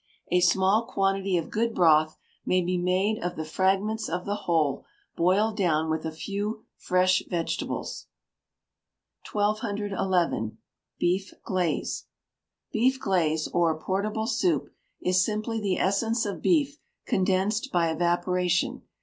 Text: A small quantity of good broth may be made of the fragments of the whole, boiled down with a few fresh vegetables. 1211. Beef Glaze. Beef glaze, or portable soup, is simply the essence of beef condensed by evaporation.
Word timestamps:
A 0.31 0.39
small 0.39 0.85
quantity 0.87 1.37
of 1.37 1.51
good 1.51 1.75
broth 1.75 2.17
may 2.43 2.59
be 2.63 2.75
made 2.75 3.19
of 3.21 3.35
the 3.35 3.45
fragments 3.45 4.09
of 4.09 4.25
the 4.25 4.33
whole, 4.47 4.83
boiled 5.15 5.57
down 5.57 5.91
with 5.91 6.07
a 6.07 6.11
few 6.11 6.63
fresh 6.75 7.21
vegetables. 7.29 8.07
1211. 9.31 10.57
Beef 10.97 11.31
Glaze. 11.43 12.05
Beef 12.71 12.99
glaze, 12.99 13.47
or 13.49 13.77
portable 13.79 14.25
soup, 14.25 14.71
is 15.01 15.23
simply 15.23 15.61
the 15.61 15.77
essence 15.77 16.25
of 16.25 16.41
beef 16.41 16.79
condensed 17.05 17.71
by 17.71 17.91
evaporation. 17.91 18.81